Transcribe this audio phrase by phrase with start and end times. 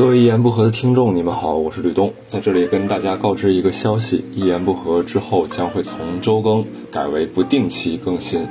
[0.00, 8.48] 各位一言不合的听众，你们好，我是吕东，在这里跟大家告知一个消息：一言不合之后将会从周更改为不定期更新。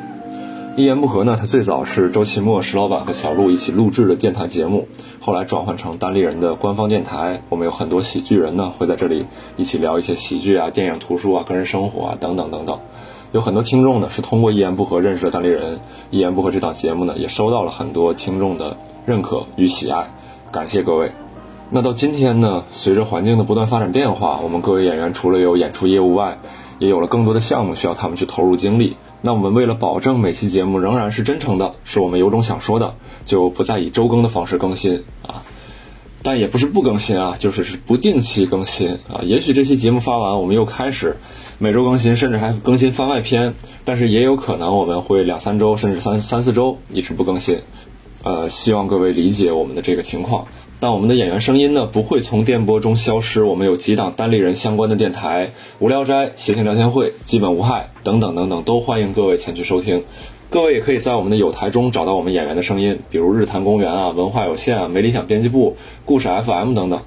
[0.78, 4.88] 一言不合呢，它最早是周奇墨、石老板和小鹿一起录制的电台节目，
[5.20, 7.42] 后来转换成单立人的官方电台。
[7.50, 9.26] 我们有很多喜剧人呢，会在这里
[9.58, 12.78] 一起聊一些喜剧啊、电影、图书啊、个人生活啊等等等等。
[13.32, 15.80] 有很多听众呢是通过一言不合认识了单立人，
[16.12, 20.12] 一言不合这档节目呢也收到了很多听众的认可与喜爱，
[20.52, 21.12] 感谢各位。
[21.72, 26.40] 那到今天呢，随着环境的不断发展变化，我们各位演员除了有演出业务外，
[26.80, 28.98] 也有了更多的项目需要他们去投入精力。
[29.22, 35.44] 那我们为了保证每期节目仍然是真诚的，是我们有种想说的，就不再以周更的方式更新啊。
[36.24, 39.22] 但也不是不更新啊，就是是不定期更新啊。
[39.22, 41.18] 也许这期节目发完，我们又开始
[41.60, 43.54] 每周更新，甚至还更新番外篇。
[43.86, 47.60] 但是也有可能我们会两三周，甚至三三四周一直不更新。
[48.24, 50.48] 呃，希望各位理解我们的这个情况。
[50.82, 53.44] 但我们的演员声音呢，不会从电波中消失。
[53.44, 55.48] 我们有几档单立人相关的电台，
[55.80, 60.04] 《无聊斋》、谐星聊天会、基本无害等等等等，都欢迎各位前去收听。
[60.50, 65.76] 各位也可以在我们的有台中找到我们演员的声音，比如日坛公园啊、文化有限啊、没理想编辑部、
[66.06, 67.02] 故事 FM 等等。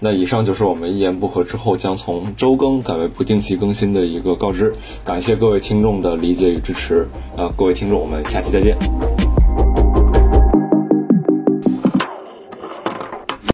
[0.00, 4.72] 那以上就是我们一言不合之后将从周更改为不定期更新的一个告知。
[5.04, 7.08] 感谢各位听众的理解与支持。
[7.36, 8.76] 啊，各位听众，我们下期再见。